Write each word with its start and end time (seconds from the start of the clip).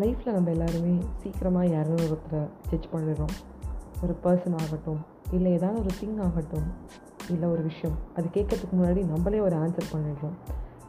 லைஃப்பில் 0.00 0.32
நம்ம 0.32 0.50
எல்லாருமே 0.50 0.94
சீக்கிரமாக 1.22 1.66
யாரும் 1.66 2.04
ஒருத்தரை 2.06 2.42
ஜட்ஜ் 2.70 2.88
பண்ணிடுறோம். 2.92 3.34
ஒரு 4.02 4.14
பர்சன் 4.24 4.58
ஆகட்டும் 4.60 5.00
இல்லை 5.30 5.52
ஏதாவது 5.52 5.78
ஒரு 5.78 5.90
திங் 6.00 6.20
ஆகட்டும் 6.20 6.68
இல்லை 7.30 7.48
ஒரு 7.48 7.62
விஷயம் 7.62 7.96
அது 8.16 8.28
கேட்கறதுக்கு 8.32 8.76
முன்னாடி 8.78 9.06
நம்மளே 9.06 9.40
ஒரு 9.40 9.56
ஆன்சர் 9.56 9.92
பண்ணிடுறோம். 9.92 10.36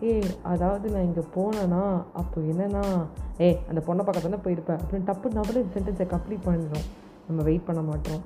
ஏ 0.03 0.23
அதாவது 0.43 0.89
நான் 0.89 1.03
இங்கே 1.03 1.23
போனேன்னா 1.35 1.81
அப்போ 2.13 2.41
என்னன்னா 2.41 2.83
ஏ 3.39 3.59
அந்த 3.67 3.81
பொண்ணை 3.81 4.03
பக்கம் 4.05 4.21
தானே 4.21 4.39
போயிருப்பேன் 4.43 4.79
அப்படின்னு 4.81 5.07
டப்பு 5.09 5.31
நம்மளே 5.31 5.65
சென்டென்ஸை 5.73 6.07
கம்ப்ளீட் 6.13 6.45
பண்ணிடுறோம். 6.45 6.87
நம்ம 7.27 7.43
வெயிட் 7.43 7.65
பண்ண 7.65 7.81
மாட்டோம். 7.81 8.21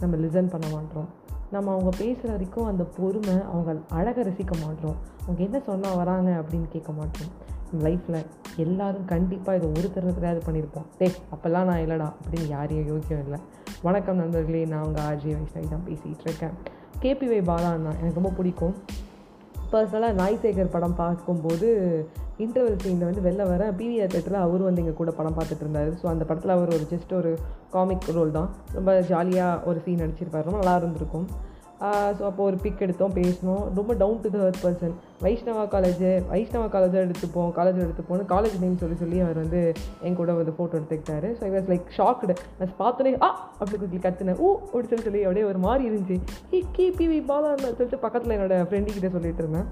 நம்ம 0.00 0.16
லிசன் 0.16 0.50
பண்ண 0.50 0.66
மாட்டோம். 0.72 1.08
நம்ம 1.50 1.72
அவங்க 1.72 1.90
பேசுகிற 1.98 2.30
வரைக்கும் 2.32 2.66
அந்த 2.66 2.84
பொறுமை 2.84 3.42
அவங்க 3.42 3.76
அழகை 3.88 4.24
ரசிக்க 4.24 4.52
மாட்டோம். 4.64 4.96
அவங்க 5.22 5.42
என்ன 5.42 5.60
சொன்னால் 5.66 5.96
வராங்க 5.96 6.30
அப்படின்னு 6.30 6.68
கேட்க 6.68 6.92
மாட்டோம். 6.92 7.30
லைஃப்பில் 7.76 8.26
எல்லாரும் 8.56 9.04
கண்டிப்பாக 9.04 9.58
இதை 9.58 9.68
ஒரு 9.68 9.90
தருணத்துலையாவது 9.94 10.40
பண்ணியிருப்போம் 10.46 10.86
டே 10.98 11.12
அப்போல்லாம் 11.34 11.64
நான் 11.64 11.78
இல்லைடா 11.78 12.12
அப்படின்னு 12.20 12.48
யாரையும் 12.48 12.86
யோக்கியம் 12.86 13.22
இல்லை. 13.22 13.38
வணக்கம் 13.82 14.16
நண்பர்களே 14.16 14.64
நான் 14.64 14.84
உங்கள் 14.84 15.04
ஆர்ஜி 15.04 15.34
வைஷ்ணவி 15.34 15.68
தான் 15.68 15.84
பேசிகிட்டு 15.86 16.24
இருக்கேன். 16.24 16.50
கேபிவை 17.00 17.40
பாலா 17.44 17.72
அண்ணா 17.72 17.90
எனக்கு 17.90 18.14
ரொம்ப 18.14 18.28
பிடிக்கும். 18.28 18.74
பர்சனலாக 19.72 20.12
நாய் 20.12 20.38
சேகர் 20.42 20.70
படம் 20.70 20.94
பார்க்கும்போது 20.94 21.68
இன்டர்வல் 22.38 22.78
சீனில் 22.82 23.08
வந்து 23.10 23.20
வெளில 23.20 23.48
வர 23.48 23.70
பிவிஆர் 23.70 24.14
தேட்டரில் 24.14 24.32
அவர் 24.32 24.60
வந்து 24.60 24.80
எங்கள் 24.80 24.94
கூட 24.94 25.10
படம் 25.10 25.34
பார்த்துட்டு 25.34 25.60
இருந்தார். 25.60 25.92
ஸோ 25.92 26.06
அந்த 26.06 26.24
படத்தில் 26.24 26.50
அவர் 26.50 26.68
ஒரு 26.68 26.86
ஜஸ்ட் 26.90 27.14
ஒரு 27.14 27.38
காமிக் 27.70 28.10
ரோல் 28.14 28.30
தான். 28.30 28.50
ரொம்ப 28.72 29.00
ஜாலியாக 29.00 29.60
ஒரு 29.64 29.80
சீன் 29.80 29.98
நடிச்சிருப்பார். 29.98 30.44
ரொம்ப 30.44 30.58
நல்லா 30.58 30.76
இருந்திருக்கும். 30.76 31.28
ஸோ 32.16 32.22
அப்போ 32.24 32.42
ஒரு 32.42 32.56
பிக் 32.56 32.80
எடுத்தோம் 32.80 33.14
பேசினோம். 33.14 33.62
ரொம்ப 33.74 33.94
down 33.94 34.20
to 34.22 34.30
the 34.30 34.38
earth 34.44 34.62
person 34.62 34.94
Vaishnava 35.22 35.64
college 35.74 36.02
Vaishnava 36.30 36.66
காலேஜாக 36.68 37.04
எடுத்துப்போம் 37.06 37.50
காலேஜ் 37.54 37.78
எடுத்துப்போம்னு 37.84 38.26
காலேஜ் 38.28 38.56
நேம் 38.60 38.76
சொல்லி 38.76 38.96
சொல்லி 38.96 39.20
அவர் 39.20 39.38
வந்து 39.38 39.60
என் 40.02 40.14
கூட 40.14 40.32
வந்து 40.32 40.54
photo 40.56 40.76
எடுத்துக்கிட்டாரு. 40.78 41.30
So 41.38 41.44
I 41.44 41.50
was 41.50 41.68
like 41.68 41.86
shocked 41.96 42.34
நான் 42.58 42.74
பார்த்தோன்னே 42.78 43.14
ஆ! 43.20 43.30
அப்படி 43.58 43.78
குத்தி 43.78 43.98
கத்துனேன். 43.98 44.38
ஊ! 44.38 44.50
அப்படி 44.64 44.88
சொல்லி 44.88 45.02
சொல்லி 45.02 45.22
அப்படியே 45.24 45.46
ஒரு 45.46 45.58
மாதிரி 45.58 45.84
இருந்துச்சு. 45.88 46.18
ஹி 46.52 46.60
கிபிவி 46.72 47.20
பாலா 47.30 47.52
சொல்லிட்டு 47.62 47.98
பக்கத்தில் 47.98 48.36
என்னோடய 48.36 48.68
ஃப்ரெண்டுக்கிட்ட 48.68 49.10
சொல்லிட்டு 49.10 49.42
இருந்தேன். 49.44 49.68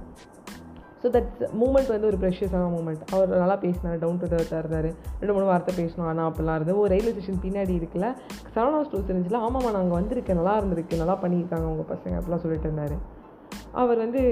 ஸோ 1.03 1.07
தட்ஸ் 1.15 1.51
மூமெண்ட் 1.61 1.91
வந்து 1.95 2.09
ஒரு 2.11 2.19
ப்ரெஷியஸான 2.23 2.69
மூமெண்ட் 2.75 3.03
அவர் 3.15 3.33
நல்லா 3.43 3.57
பேசினார் 3.65 3.99
டவுன் 4.05 4.21
டு 4.23 4.29
தர்த்தாக 4.33 4.61
இருந்தார். 4.63 4.89
ரெண்டு 5.21 5.35
மூணு 5.37 5.47
வார்த்தை 5.51 5.73
பேசணும் 5.81 6.09
ஆனால் 6.13 6.29
அப்படிலாம் 6.31 6.57
இருந்தது. 6.59 6.79
ஒரு 6.83 6.91
ரயில்வே 6.95 7.13
ஸ்டேஷன் 7.15 7.43
பின்னாடி 7.45 7.75
இருக்குல்ல 7.81 8.09
சரவணா 8.55 8.81
ஸ்டோர்ஸ் 8.87 9.11
இருந்துச்சுல 9.11 9.43
ஆமாம்மா 9.49 9.73
நாங்கள் 9.79 9.99
வந்திருக்கேன் 9.99 10.41
நல்லா 10.41 10.55
இருந்திருக்கு 10.61 11.03
நல்லா 11.03 11.17
பண்ணியிருக்காங்க 11.25 11.69
உங்கள் 11.73 11.91
பசங்க 11.93 12.17
அப்படிலாம் 12.21 12.45
சொல்லிட்டு 12.47 12.69
இருந்தார். 12.69 12.97
அவர் 13.83 13.99
வந்து 14.05 14.23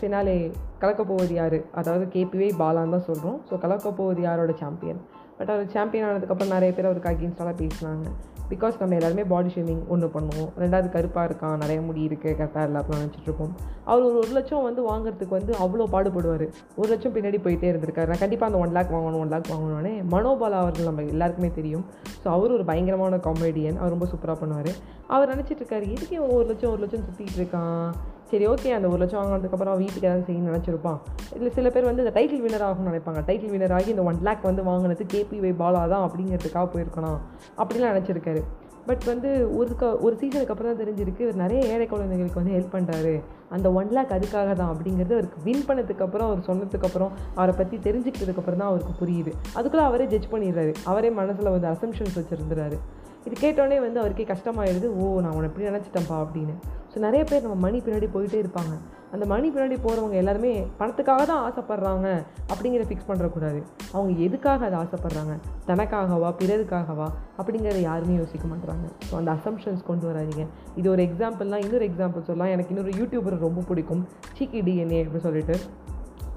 பின்னாலே 0.00 0.36
கலக்க 0.82 1.02
போவது 1.12 1.34
யார்? 1.40 1.58
அதாவது 1.80 2.04
கேபிவே 2.14 2.50
பாலான்னு 2.62 2.94
தான் 2.96 3.08
சொல்கிறோம் 3.08 3.38
ஸோ 3.48 3.60
கலக்க 3.64 3.90
போவது 4.00 4.22
யாரோட 4.28 4.54
சாம்பியன் 4.62 5.00
பட் 5.38 5.50
அவர் 5.54 5.72
சாம்பியன் 5.76 6.08
ஆனதுக்கப்புறம் 6.08 6.54
நிறைய 6.56 6.70
பேர் 6.76 6.88
அவருக்கு 6.88 7.10
அகேன்ஸ்டாக 7.10 7.54
பேசினாங்க. 7.62 8.08
பிகாஸ் 8.50 8.74
நம்ம 8.80 8.94
எல்லாருமே 8.96 9.24
பாடி 9.30 9.50
ஷேமிங் 9.54 9.80
ஒன்று 9.92 10.06
பண்ணுவோம். 10.14 10.48
ரெண்டாவது 10.62 10.88
கருப்பாக 10.94 11.28
இருக்கான் 11.28 11.60
நிறைய 11.62 11.78
முடி 11.86 12.00
இருக்குது 12.08 12.36
கரெக்டாக 12.38 12.66
இல்லை 12.68 12.78
அப்படிலாம் 12.80 13.02
நினச்சிட்ருப்போம் 13.02 13.52
அவர் 13.90 14.04
ஒரு 14.08 14.16
ஒரு 14.22 14.32
லட்சம் 14.38 14.66
வந்து 14.66 14.82
வாங்குறதுக்கு 14.88 15.36
வந்து 15.38 15.52
அவ்வளோ 15.64 15.86
பாடுபடுவார். 15.94 16.46
ஒரு 16.80 16.88
லட்சம் 16.92 17.14
பின்னாடி 17.16 17.38
போயிட்டே 17.46 17.70
இருந்திருக்காரு. 17.72 18.10
நான் 18.12 18.22
கண்டிப்பாக 18.24 18.50
அந்த 18.50 18.60
ஒன் 18.64 18.74
லேக் 18.76 18.94
வாங்கணும் 18.96 19.22
ஒன் 19.24 19.32
லேக் 19.34 19.52
வாங்கணும்னே 19.54 19.94
மனோபாலா 20.14 20.60
அவர்கள் 20.64 20.88
நம்ம 20.90 21.06
எல்லாருக்குமே 21.14 21.50
தெரியும். 21.58 21.84
ஸோ 22.22 22.28
அவர் 22.36 22.56
ஒரு 22.58 22.66
பயங்கரமான 22.70 23.20
காமெடியன் 23.28 23.80
அவர் 23.82 23.94
ரொம்ப 23.96 24.08
சூப்பராக 24.12 24.38
பண்ணுவார். 24.42 24.72
அவர் 25.14 25.32
நினச்சிட்டு 25.34 25.62
இருக்காரு 25.62 25.86
எதுக்கு 25.96 26.18
ஒரு 26.36 26.46
லட்சம் 26.50 26.72
ஒரு 26.74 26.82
லட்சம் 26.84 27.06
சுற்றிட்டு 27.08 27.40
இருக்கான்? 27.42 27.86
சரி 28.32 28.44
ஓகே 28.50 28.68
அந்த 28.74 28.86
ஒரு 28.88 29.00
லட்சம் 29.00 29.20
வாங்கினதுக்கப்புறம் 29.20 29.80
வீட்டுக்கு 29.80 30.06
ஏதாவது 30.08 30.26
செய்யணும்னு 30.28 30.54
வச்சுருப்பான். 30.72 30.98
இதில் 31.36 31.54
சில 31.58 31.68
பேர் 31.74 31.88
வந்து 31.90 32.04
இந்த 32.04 32.14
டைட்டில் 32.18 32.44
வினர் 32.46 32.66
ஆகணும்னு 32.66 32.90
நினைப்பாங்க. 32.92 33.20
டைட்டில் 33.28 33.54
வினர் 33.54 33.76
ஆகி 33.78 33.90
இந்த 33.94 34.04
ஒன் 34.10 34.20
லேக் 34.28 34.48
வந்து 34.50 34.62
வாங்கினது 34.70 35.04
கேபிவை 35.14 35.52
பாலா 35.62 35.82
தான் 35.94 36.04
அப்படிங்கிறதுக்காக 36.08 36.66
போயிருக்கணும் 36.74 37.18
அப்படிலாம் 37.62 37.94
நினச்சிருக்காரு. 37.94 38.42
பட் 38.86 39.04
வந்து 39.10 39.28
ஒரு 39.58 39.72
க 39.80 39.88
ஒரு 40.04 40.14
சீசனுக்கு 40.20 40.52
அப்புறம் 40.52 40.70
தான் 40.70 40.80
தெரிஞ்சிருக்கு. 40.82 41.22
இவர் 41.26 41.42
நிறைய 41.42 41.60
ஏழை 41.72 41.84
குழந்தைங்களுக்கு 41.90 42.40
வந்து 42.40 42.54
ஹெல்ப் 42.56 42.72
பண்ணுறாரு 42.76 43.12
அந்த 43.54 43.66
ஒன் 43.80 43.92
லேக் 43.96 44.14
அதுக்காக 44.16 44.54
தான் 44.60 44.72
அப்படிங்கிறது 44.72 45.14
அவருக்கு 45.18 45.44
வின் 45.44 45.66
பண்ணதுக்கப்புறம் 45.68 46.28
அவர் 46.30 46.46
சொன்னதுக்கப்புறம் 46.48 47.12
அவரை 47.38 47.54
பற்றி 47.60 47.76
தெரிஞ்சுக்கிட்டதுக்கப்புறம் 47.86 48.60
தான் 48.62 48.70
அவருக்கு 48.72 48.94
புரியுது. 49.02 49.32
அதுக்குள்ளே 49.58 49.84
அவரே 49.90 50.06
ஜட்ஜ் 50.14 50.32
பண்ணிடுறாரு. 50.34 50.72
அவரே 50.92 51.10
மனசில் 51.20 51.52
வந்து 51.54 51.70
அசம்ஷன்ஸ் 51.74 52.18
வச்சுருந்துறாரு 52.20 52.78
இது 53.26 53.34
கேட்டோடனே 53.42 53.76
வந்து 53.86 54.00
அவருக்கே 54.02 54.24
கஷ்டமாயிடுது 54.30 54.88
ஓ 55.00 55.04
நான் 55.24 55.34
உன்னை 55.36 55.48
இப்படி 55.50 55.68
நினச்சிட்டேன்ப்பா 55.70 56.16
அப்படின்னு. 56.24 56.54
ஸோ 56.92 56.98
நிறைய 57.04 57.22
பேர் 57.28 57.44
நம்ம 57.44 57.58
மணி 57.64 57.78
பின்னாடி 57.84 58.08
போயிட்டே 58.14 58.38
இருப்பாங்க. 58.42 58.74
அந்த 59.14 59.24
மணி 59.32 59.46
பின்னாடி 59.52 59.76
போகிறவங்க 59.84 60.16
எல்லாருமே 60.20 60.50
பணத்துக்காக 60.80 61.22
தான் 61.30 61.42
ஆசைப்பட்றாங்க 61.46 62.08
அப்படிங்கிறத 62.52 62.86
ஃபிக்ஸ் 62.90 63.08
பண்ணுறக்கூடாது 63.10 63.60
அவங்க 63.94 64.12
எதுக்காக 64.26 64.64
அதை 64.68 64.76
ஆசைப்பட்றாங்க? 64.82 65.34
தனக்காகவா 65.68 66.30
பிறருக்காகவா 66.40 67.08
அப்படிங்கிறத 67.38 67.80
யாருமே 67.90 68.16
யோசிக்க 68.22 68.46
மாட்டுறாங்க 68.52 68.86
ஸோ 69.08 69.14
அந்த 69.20 69.30
அசம்ஷன்ஸ் 69.38 69.82
கொண்டு 69.90 70.06
வராதிங்க. 70.10 70.46
இது 70.80 70.86
ஒரு 70.94 71.04
எக்ஸாம்பிள்லாம் 71.08 71.64
இன்னொரு 71.66 71.86
எக்ஸாம்பிள் 71.90 72.26
சொல்லலாம். 72.28 72.52
எனக்கு 72.56 72.74
இன்னொரு 72.74 72.92
யூடியூபர் 73.00 73.44
ரொம்ப 73.46 73.64
பிடிக்கும். 73.70 74.02
சீக்கி 74.38 74.62
டிஎன்ஏ 74.68 75.00
அப்படின்னு 75.02 75.26
சொல்லிட்டு. 75.28 75.56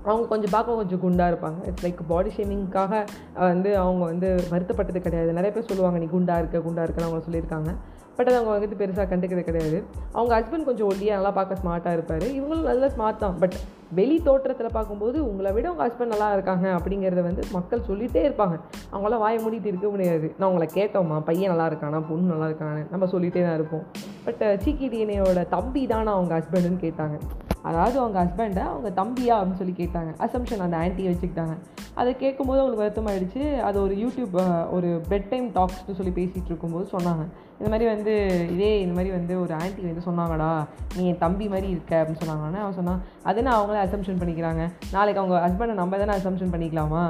அவங்க 0.10 0.26
கொஞ்சம் 0.34 0.54
பார்க்க 0.56 0.80
கொஞ்சம் 0.82 1.04
குண்டாக 1.06 1.32
இருப்பாங்க. 1.34 1.60
இட்ஸ் 1.70 1.86
லைக் 1.86 2.02
பாடி 2.14 2.32
ஷேமிங்க்காக 2.38 2.94
வந்து 3.52 3.72
அவங்க 3.84 4.04
வந்து 4.12 4.30
வருத்தப்பட்டது 4.54 5.02
கிடையாது. 5.08 5.38
நிறைய 5.40 5.52
பேர் 5.58 5.70
சொல்லுவாங்க 5.72 6.00
நீ 6.04 6.10
குண்டாக 6.16 6.42
இருக்க 6.44 6.66
குண்டாக 6.68 6.88
இருக்குன்னு 6.88 7.10
அவங்க 7.10 7.26
சொல்லியிருக்காங்க. 7.28 7.72
பட் 8.18 8.28
அது 8.30 8.38
அவங்க 8.40 8.52
வந்துட்டு 8.56 8.78
பெருசாக 8.82 9.06
கண்டுக்கிறது 9.12 9.48
கிடையாது. 9.48 9.78
அவங்க 10.18 10.32
ஹஸ்பண்ட் 10.36 10.68
கொஞ்சம் 10.68 10.90
ஒல்லியாக 10.90 11.18
நல்லா 11.20 11.32
பார்க்க 11.38 11.58
ஸ்மார்ட்டாக 11.62 11.96
இருப்பார். 11.98 12.26
இவங்களும் 12.38 12.70
நல்ல 12.70 12.88
ஸ்மார்ட் 12.94 13.20
தான். 13.24 13.36
பட் 13.42 13.56
வெளி 13.98 14.18
தோற்றத்தில் 14.28 14.76
பார்க்கும்போது 14.78 15.18
உங்களை 15.30 15.52
விட 15.58 15.68
உங்கள் 15.72 15.88
ஹஸ்பண்ட் 15.88 16.14
நல்லா 16.14 16.30
இருக்காங்க 16.36 16.68
அப்படிங்கிறத 16.78 17.24
வந்து 17.30 17.44
மக்கள் 17.58 17.86
சொல்லிகிட்டே 17.90 18.24
இருப்பாங்க. 18.28 18.58
அவங்களாம் 18.94 19.24
வாயை 19.26 19.40
மூடிட்டு 19.46 19.72
இருக்க 19.72 19.90
முடியாது. 19.96 20.30
நான் 20.38 20.50
உங்களை 20.52 20.68
கேட்டோம்மா 20.80 21.18
பையன் 21.30 21.52
நல்லா 21.54 21.68
இருக்கானா? 21.72 22.02
பொண்ணு 22.12 22.34
நல்லா 22.34 22.50
இருக்கானு 22.52 22.84
நம்ம 22.94 23.10
சொல்லிகிட்டே 23.16 23.44
தான் 23.48 23.58
இருப்போம். 23.60 23.86
பட் 24.28 24.44
சீக்கி 24.66 24.90
டிஎன்ஏயோட 24.94 25.44
தம்பி 25.56 25.84
தானே 25.94 26.12
அவங்க 26.18 26.34
ஹஸ்பண்டுன்னு 26.40 26.82
கேட்டாங்க. 26.86 27.18
அதாவது 27.70 27.98
அவங்க 28.00 28.18
ஹஸ்பண்டை 28.24 28.64
அவங்க 28.72 28.90
தம்பியா 29.02 29.34
அப்படின்னு 29.38 29.60
சொல்லி 29.62 29.74
கேட்டாங்க. 29.78 30.12
அசம்ஷன் 30.26 30.64
அந்த 30.66 30.78
ஆன்ட்டியை 30.78 31.10
வச்சுக்கிட்டாங்க. 31.12 31.54
அதை 31.94 32.12
கேட்கும்போது 32.16 32.60
அவங்களுக்கு 32.62 32.86
வருத்தமாயிடுச்சு. 32.86 33.60
அது 33.60 33.78
ஒரு 33.82 33.96
யூடியூப் 33.96 34.36
ஒரு 34.72 35.02
பெட் 35.10 35.30
டைம் 35.30 35.48
டாக்ஸ்னு 35.54 35.96
சொல்லி 36.00 36.14
பேசிகிட்டு 36.16 36.50
இருக்கும்போது 36.52 36.88
சொன்னாங்க. 36.92 37.26
இந்த 37.60 37.70
மாதிரி 37.72 37.86
வந்து 37.86 38.14
இதே 38.54 38.72
இந்த 38.82 38.94
மாதிரி 38.94 39.12
வந்து 39.18 39.42
ஒரு 39.42 39.54
ஆன்ட்டி 39.56 39.84
வந்து 39.90 40.08
சொன்னாங்கடா. 40.10 40.52
நீ 40.98 41.06
என் 41.08 41.18
தம்பி 41.18 41.48
மாதிரி 41.48 41.70
இருக்க 41.70 41.92
அப்படின்னு 42.02 42.24
சொன்னாங்கன்னா 42.24 42.60
அவன் 42.64 42.80
சொன்னான். 42.80 43.02
அது 43.24 43.42
நான் 43.48 43.60
அவங்களே 43.60 43.84
அசம்ஷன் 43.88 44.22
பண்ணிக்கிறாங்க. 44.22 44.64
நாளைக்கு 44.92 45.22
அவங்க 45.22 45.38
ஹஸ்பண்டை 45.48 45.74
நம்ம 45.82 45.98
தானே 45.98 46.18
அசம்ஷன் 46.18 46.54
பண்ணிக்கலாமா? 46.56 47.04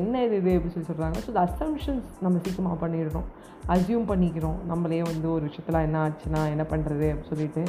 என்ன 0.00 0.22
இது 0.26 0.36
இது 0.40 0.52
அப்படின்னு 0.56 0.74
சொல்லி 0.76 0.90
சொல்கிறாங்க 0.90 1.18
ஸோ 1.24 1.28
இந்த 1.32 1.42
அசம்ஷன்ஸ் 1.48 2.08
நம்ம 2.24 2.38
சீக்கிரமாக 2.44 2.76
பண்ணிடுறோம் 2.82 3.26
அசியூம் 3.74 4.06
பண்ணிக்கிறோம். 4.10 4.58
நம்மளே 4.70 5.00
வந்து 5.10 5.26
ஒரு 5.34 5.44
விஷயத்தில் 5.48 5.84
என்ன 5.86 5.96
ஆச்சுன்னா 6.06 6.40
என்ன 6.54 6.64
பண்ணுறது 6.72 7.06
அப்படின்னு 7.10 7.30
சொல்லிட்டு. 7.32 7.62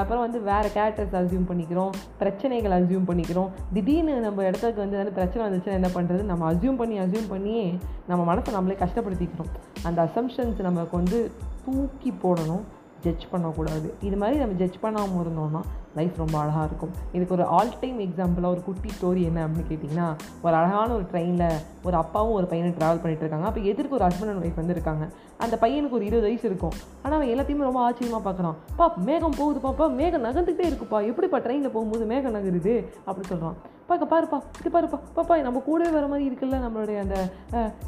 அப்புறம் 0.00 0.22
வந்து 0.24 0.38
வேறு 0.48 0.68
கேரக்டர்ஸ் 0.74 1.14
அசியூம் 1.20 1.46
பண்ணிக்கிறோம். 1.50 1.92
பிரச்சனைகள் 2.22 2.74
அசியூம் 2.78 3.06
பண்ணிக்கிறோம். 3.10 3.50
திடீர்னு 3.76 4.14
நம்ம 4.26 4.44
இடத்துக்கு 4.48 4.82
வந்து 4.84 4.98
எதாவது 4.98 5.16
பிரச்சனை 5.18 5.42
வந்துச்சுன்னா 5.46 5.78
என்ன 5.80 5.90
பண்ணுறது 5.96 6.24
நம்ம 6.32 6.52
அசியூம் 6.52 6.80
பண்ணி 6.82 6.98
அசியூம் 7.04 7.32
பண்ணியே 7.34 7.64
நம்ம 8.10 8.20
மனசை 8.30 8.52
நம்மளே 8.58 8.76
கஷ்டப்படுத்திக்கிறோம். 8.84 9.50
அந்த 9.88 9.98
அசம்ஷன்ஸ் 10.08 10.60
நமக்கு 10.68 10.96
வந்து 11.00 11.20
தூக்கி 11.66 12.12
போடணும். 12.24 12.64
ஜட்ஜ் 13.04 13.24
பண்ணக்கூடாது. 13.30 13.88
இது 14.08 14.16
மாதிரி 14.22 14.36
நம்ம 14.42 14.56
ஜட்ஜ் 14.60 14.76
பண்ணாமல் 14.82 15.22
இருந்தோம்னா 15.24 15.62
லைஃப் 15.96 16.16
ரொம்ப 16.16 16.38
அழகாக 16.38 16.64
இருக்கும். 16.64 16.90
இதுக்கு 17.12 17.34
ஒரு 17.34 17.44
ஆல் 17.44 17.78
டைம் 17.80 18.00
எக்ஸாம்பிளாக 18.00 18.54
ஒரு 18.54 18.62
குட்டி 18.62 18.90
ஸ்டோரி 19.00 19.22
என்ன 19.24 19.46
அப்படின்னு 19.46 19.70
கேட்டிங்கன்னா 19.72 20.08
ஒரு 20.42 20.54
அழகான 20.54 20.94
ஒரு 20.94 21.04
ட்ரெயினில் 21.12 21.50
ஒரு 21.84 21.96
அப்பாவும் 21.96 22.32
ஒரு 22.32 22.46
பையனை 22.46 22.72
ட்ராவல் 22.72 23.02
பண்ணிட்டு 23.02 23.24
இருக்காங்க. 23.24 23.46
அப்போ 23.46 23.60
எதிர்க்கு 23.60 23.96
ஒரு 23.98 24.04
ஹஸ்பண்ட் 24.04 24.30
அண்ட் 24.32 24.44
ஒய்ஃப் 24.44 24.54
வந்து 24.54 24.72
இருக்காங்க 24.72 25.08
அந்த 25.38 25.56
பையனுக்கு 25.60 25.96
ஒரு 25.98 26.04
இருபது 26.04 26.20
வயசு 26.20 26.46
இருக்கும். 26.48 26.72
ஆனால் 27.02 27.20
அவன் 27.20 27.32
எல்லாத்தையுமே 27.34 27.68
ரொம்ப 27.68 27.80
ஆச்சரியமாக 27.80 28.30
பார்க்குறான் 28.30 28.54
பா 28.76 28.94
மேகம் 28.96 29.34
போகுது 29.38 29.68
பாப்பா. 29.68 29.94
மேகம் 29.94 30.24
நகர்ந்துகிட்டே 30.24 30.64
இருக்குப்பா. 30.70 31.06
எப்படிப்பா 31.06 31.38
ட்ரெயினில் 31.38 31.74
போகும்போது 31.76 32.04
மேகம் 32.04 32.34
நகருது? 32.34 32.84
அப்படி 33.04 33.26
சொல்கிறான் 33.26 33.54
பாக்க 33.86 34.04
பாருப்பா. 34.12 34.38
இது 34.60 34.80
பாருப்பா. 34.80 34.98
பாப்பா 35.16 35.42
நம்ம 35.42 35.58
கூடவே 35.58 35.90
வர 35.90 36.06
மாதிரி 36.06 36.28
இருக்குல்ல 36.28 36.58
நம்மளுடைய 36.66 36.98
அந்த 37.00 37.30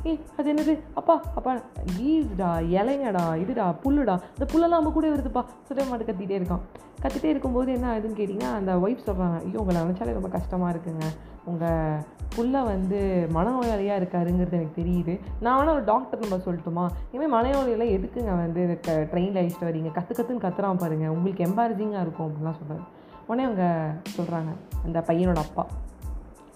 ஏ 0.06 0.20
அது 0.38 0.52
என்னது? 0.52 0.78
அப்பா 0.94 1.22
அப்பா 1.34 1.54
லீவ்டா 1.98 2.50
இலைங்கடா 2.76 3.24
இதுடா 3.42 3.66
புல்லுடா. 3.84 4.16
இந்த 4.38 4.46
புல்லெல்லாம் 4.52 4.78
நம்ம 4.78 4.90
கூட 4.90 5.08
வருதுப்பா. 5.08 5.44
சொல்ல 5.62 5.84
மாட்டு 5.84 6.12
கத்திகிட்டே 6.12 6.38
இருக்கான். 6.40 6.60
கத்திட்டே 7.02 7.24
இருக்கும்போது 7.24 7.72
என்ன 7.72 7.93
ஆகுதுன்னு 7.94 8.18
கேட்டிங்கன்னா 8.20 8.54
அந்த 8.54 8.74
ஒய்ஃப் 8.74 9.06
சொல்கிறாங்க 9.06 9.38
ஐயோ 9.44 9.58
உங்களை 9.58 9.80
நினச்சாலே 9.80 10.12
ரொம்ப 10.12 10.28
கஷ்டமாக 10.28 10.76
இருக்குங்க. 10.76 11.06
உங்கள் 11.44 12.00
புள்ள 12.36 12.64
வந்து 12.64 13.28
மனநோயாளியாக 13.34 13.98
இருக்காருங்கிறது 14.00 14.58
எனக்கு 14.58 14.82
தெரியுது. 14.82 15.20
நான் 15.40 15.56
வேணால் 15.58 15.72
ஒரு 15.72 15.84
டாக்டர் 15.84 16.22
நம்ம 16.22 16.38
சொல்லட்டுமா? 16.44 16.84
இனிமேல் 17.12 17.34
மனநோயாளியெல்லாம் 17.34 17.94
எதுக்குங்க 17.96 18.36
வந்து 18.36 18.80
ட்ரெயினில் 18.86 19.40
அழிச்சிட்டு 19.40 19.68
வரீங்க 19.70 19.92
கற்று 19.92 20.14
கற்றுன்னு 20.14 20.44
கத்துறான் 20.46 20.78
பாருங்கள் 20.78 21.08
உங்களுக்கு 21.08 21.44
எம்பாரசிங்காக 21.44 22.04
இருக்கும் 22.06 22.28
அப்படின்லாம் 22.28 22.60
சொல்கிறாரு 22.60 22.84
உடனே 23.26 23.44
அவங்க 23.44 23.66
சொல்கிறாங்க 24.16 24.52
அந்த 24.84 25.04
பையனோட 25.06 25.36
அப்பா. 25.36 25.66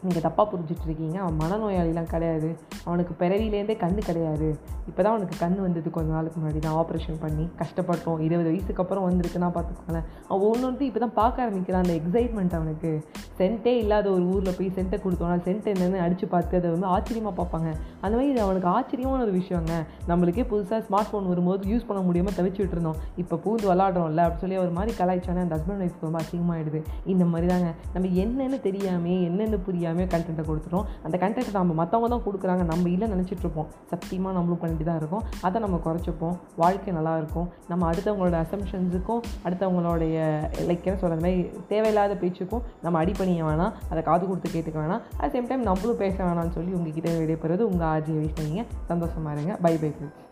நீங்கள் 0.07 0.25
தப்பாக 0.27 0.47
புரிஞ்சிட்டு 0.51 0.85
இருக்கீங்க 0.89 1.17
அவன் 1.23 1.39
மனநோயாளிலாம் 1.43 2.11
கிடையாது. 2.13 2.49
அவனுக்கு 2.89 3.13
பிறவிலேருந்தே 3.23 3.77
கண் 3.85 3.97
கிடையாது. 4.09 4.49
இப்போ 4.89 5.01
தான் 5.03 5.13
அவனுக்கு 5.15 5.37
கண் 5.41 5.57
வந்தது 5.65 5.89
கொஞ்ச 5.97 6.11
நாளுக்கு 6.17 6.39
முன்னாடி. 6.41 6.61
தான் 6.67 6.77
ஆப்ரேஷன் 6.83 7.19
பண்ணி 7.25 7.45
கஷ்டப்பட்டோம். 7.61 8.21
இருபது 8.27 8.49
வயசுக்கு 8.51 8.83
அப்புறம் 8.85 9.07
வந்திருக்குன்னா 9.09 9.49
பார்த்துக்கோங்களேன். 9.57 10.07
அவன் 10.31 10.47
ஒன்று 10.51 10.65
வந்து 10.71 10.85
இப்போ 10.89 11.01
தான் 11.05 11.15
பார்க்க 11.21 11.45
ஆரம்பிக்கிறான். 11.45 11.83
அந்த 11.85 11.95
எக்ஸைட்மெண்ட் 12.01 12.55
அவனுக்கு. 12.59 12.93
சென்ட்டே 13.41 13.73
இல்லாத 13.83 14.07
ஒரு 14.17 14.25
ஊரில் 14.35 14.57
போய் 14.59 14.71
சென்ட்டை 14.79 15.01
கொடுத்தோம்னா 15.07 15.39
சென்ட் 15.49 15.69
என்னென்னு 15.75 15.99
அடித்து 16.05 16.29
பார்த்து 16.35 16.61
அதை 16.61 16.71
வந்து 16.77 16.89
ஆச்சரியமாக 16.95 17.35
பார்ப்பாங்க. 17.41 17.69
அந்த 18.05 18.15
மாதிரி 18.17 18.31
இது 18.35 18.43
அவனுக்கு 18.47 18.71
ஆச்சரியமான 18.77 19.21
ஒரு 19.27 19.35
விஷயங்க. 19.41 19.75
நம்மளுக்கே 20.13 20.47
புதுசாக 20.53 20.81
ஸ்மார்ட் 20.89 21.11
ஃபோன் 21.11 21.29
வரும்போது 21.33 21.71
யூஸ் 21.73 21.89
பண்ண 21.91 22.03
முடியாமல் 22.09 22.39
தவிச்சுட்டு 22.39 22.77
இருந்தோம் 22.79 22.99
இப்போ 23.25 23.37
பூந்து 23.47 23.69
விளாடுறோம்ல 23.73 24.25
அப்படி 24.27 24.43
சொல்லி 24.45 24.59
ஒரு 24.65 24.73
மாதிரி 24.79 24.95
கலாய்ச்சானே 25.03 25.43
அந்த 25.47 25.55
ஹஸ்பண்ட் 25.59 25.85
ஒய்ஃப் 25.87 26.07
ரொம்ப 26.09 26.19
அசிங்கமாகிடுது 26.25 26.83
இந்த 27.13 27.27
மாதிரி 27.35 27.49
தாங்க 27.55 27.71
நம்ம 27.97 28.15
என்னென்னு 28.25 28.61
தெரியாமே 28.69 29.17
என்னென்னு 29.29 29.59
புரியாமல் 29.67 29.87
கண்டென்ட்டை 30.15 30.45
கொடுத்துரும். 30.51 30.85
அந்த 31.07 31.17
கண்டென்ட்டை 31.23 31.55
நம்ம 31.59 31.77
மற்றவங்க 31.81 32.09
தான் 32.15 32.25
கொடுக்குறாங்க 32.27 32.65
நம்ம 32.73 32.89
இல்லை 32.95 33.09
நினச்சிட்ருப்போம் 33.15 33.69
சத்தியமாக 33.93 34.35
நம்மளும் 34.39 34.61
பண்ணிட்டு 34.63 34.87
தான் 34.91 35.01
இருக்கும். 35.03 35.25
அதை 35.49 35.63
நம்ம 35.65 35.81
குறைச்சிப்போம். 35.87 36.37
வாழ்க்கை 36.63 36.95
நல்லாயிருக்கும் 36.99 37.49
நம்ம 37.71 37.89
அடுத்தவங்களோட 37.93 38.39
அசம்ஷன்ஸுக்கும் 38.45 39.23
அடுத்தவங்களுடைய 39.47 40.17
லைக் 40.69 40.87
என்ன 40.89 40.99
சொல்கிற 41.05 41.21
மாதிரி 41.25 41.43
தேவையில்லாத 41.73 42.17
பேச்சுக்கும் 42.23 42.65
நம்ம 42.87 43.05
அடிப்பணிய 43.05 43.43
வேணாம். 43.51 43.75
அதை 43.91 44.03
காது 44.11 44.25
கொடுத்து 44.31 44.55
கேட்டுக்க 44.55 44.79
வேணாம். 44.85 45.05
அட் 45.23 45.35
சேம் 45.35 45.51
டைம் 45.51 45.69
நம்மளும் 45.71 46.01
பேச 46.05 46.17
வேணாம்னு 46.29 46.57
சொல்லி 46.59 46.73
உங்ககிட்ட 46.79 47.11
விடைபெறுவது 47.23 47.71
உங்கள் 47.73 47.91
ஆர்ஜி 47.93 48.17
நீங்கள் 48.49 48.71
சந்தோஷமாக 48.93 49.37
இருங்க. 49.37 49.55
By 49.67 49.75
bye 49.85 49.93
friends 49.97 50.28